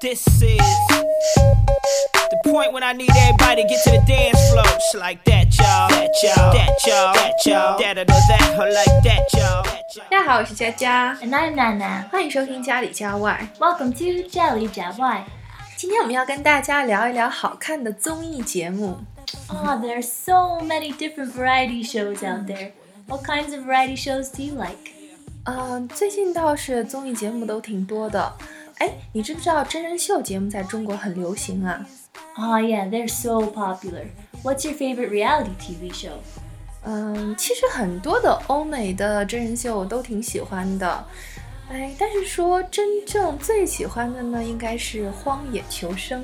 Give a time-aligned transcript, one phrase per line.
[0.00, 0.58] This is
[1.38, 4.64] the point when I need everybody to get to the dance floor.
[4.64, 5.88] Just like that, y'all.
[5.88, 6.52] That, y'all.
[6.52, 7.12] That, y'all.
[7.14, 7.78] That, y'all.
[7.78, 9.64] That, or that, or like that, y'all.
[10.10, 12.08] 大家好，我是佳佳， And I'm Nana.
[12.10, 13.48] 欢迎收听家里家外。
[13.58, 15.24] Welcome to 家里家外。
[15.76, 18.98] 今天我们要跟大家聊一聊好看的综艺节目。
[19.48, 22.72] Oh, there are so many different variety shows out there.
[23.06, 24.92] What kinds of variety shows do you like?
[25.44, 28.32] 嗯、最近倒是综艺节目都挺多的。
[28.80, 31.86] 哎，你知不知道真人秀节目在中国很流行啊？
[32.36, 34.06] Oh, yeah, they're so popular.
[34.42, 36.18] What's your favorite reality TV show?
[36.84, 41.04] 嗯，其实很多的欧美的真人秀我都挺喜欢的。
[41.68, 46.22] 哎，但是说真正最喜欢的呢，应该是《荒野求生》。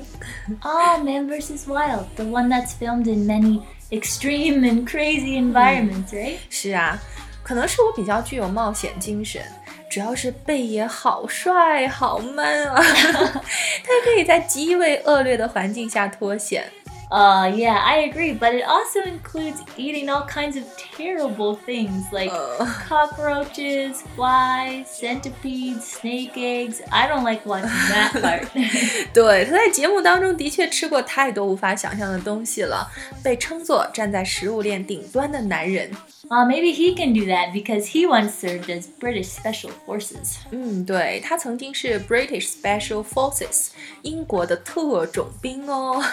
[0.61, 1.67] Oh, Man vs.
[1.67, 6.37] Wild, the one that's filmed in many extreme and crazy environments, right?
[6.49, 6.97] 是啊，
[7.43, 9.41] 可能是我比较具有冒险精神，
[9.88, 16.70] 主要是贝爷好帅好 man 啊， 他可以在极为恶劣的环境下脱险。
[17.11, 20.63] Uh, yeah, I agree, but it also includes eating all kinds of
[20.97, 22.31] terrible things like
[22.89, 26.81] cockroaches, flies, centipedes, snake eggs.
[26.91, 28.47] I don't like watching that part.
[29.13, 32.91] 对，他在节目当中的确吃过太多无法想象的东西了，
[33.23, 35.91] 被称作站在食物链顶端的男人。
[36.29, 40.37] uh, maybe he can do that because he once served as British Special Forces.
[40.49, 43.67] 嗯，对他曾经是 British Special Forces
[44.01, 46.03] 英国的特种兵哦。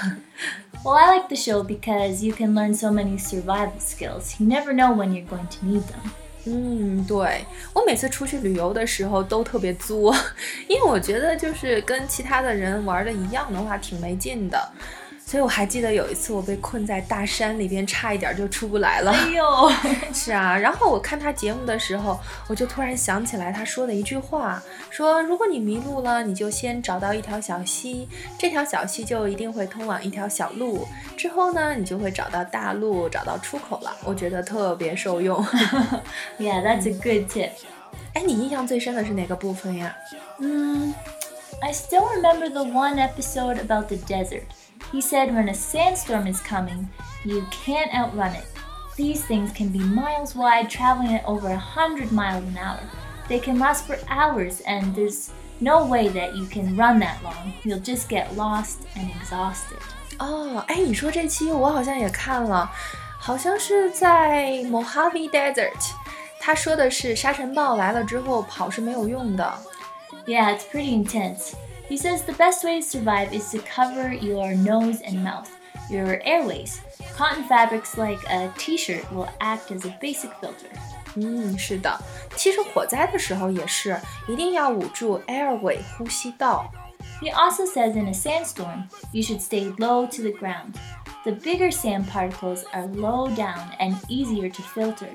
[0.84, 4.40] Well, I like the show because you can learn so many survival skills.
[4.40, 6.10] You never know when you're going to need them.
[6.46, 10.14] 嗯，对我每次出去旅游的时候都特别作，
[10.68, 14.72] 因为我觉得就是跟其他的人玩的一样的话挺没劲的。
[15.27, 19.11] 所以我还记得有一次我被困在大山里边，差一点就出不来了。
[19.11, 19.71] 哎呦
[20.13, 30.87] 是啊，然后我看他节目的时候，我就突然想起来他说的一句话，说如果你迷路了，你就先找到一条小溪，这条小溪就一定会通往一条小路，
[31.17, 33.91] 之后呢，你就会找到大路，找到出口了。
[34.03, 35.43] 我觉得特别受用。
[36.37, 37.49] yeah, that's a good tip.
[38.13, 39.95] 哎，你印象最深的是哪个部分呀
[40.37, 40.93] ？Mm,
[41.61, 44.43] I still remember the one episode about the desert.
[44.92, 46.88] He said when a sandstorm is coming,
[47.24, 48.46] you can't outrun it.
[48.96, 52.80] These things can be miles wide, traveling at over a 100 miles an hour.
[53.28, 55.30] They can last for hours, and there's
[55.60, 57.52] no way that you can run that long.
[57.62, 59.78] You'll just get lost and exhausted.
[60.18, 62.70] 哦，哎，你说这期我好像也看了，
[63.18, 65.92] 好像是在 Mojave Desert。
[66.40, 69.54] 他说的是沙尘暴来了之后跑是没有用的。
[70.26, 71.52] Yeah, it's pretty intense.
[71.88, 75.50] He says the best way to survive is to cover your nose and mouth,
[75.90, 76.80] your airways.
[77.16, 80.70] Cotton fabrics like a t shirt will act as a basic filter.
[81.16, 82.00] 嗯，是的，
[82.36, 86.70] 其实火灾的时候也是，一定要捂住 airway 呼吸道。
[87.20, 90.76] He also says in a sandstorm, you should stay low to the ground.
[91.24, 95.10] The bigger sand particles are low down and easier to filter.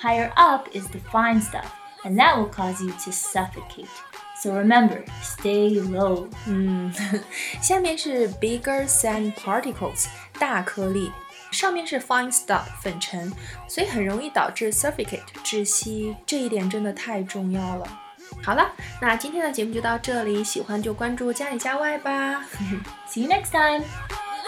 [0.00, 1.72] Higher up is the fine stuff,
[2.04, 3.90] and that will cause you to suffocate.
[4.42, 6.26] So remember, stay low.
[6.46, 6.92] 嗯，
[7.60, 10.06] 下面是 bigger sand particles
[10.38, 11.12] 大颗粒，
[11.52, 13.32] 上面是 fine stuff 粉尘，
[13.68, 17.86] 所以很容易导致 suffocate 窒息，这一点真的太重要了。
[18.42, 22.44] 好了，那今天的节目就到这里，喜欢就关注家里家外吧。
[23.08, 23.84] See you next time.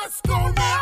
[0.03, 0.75] Let's go now.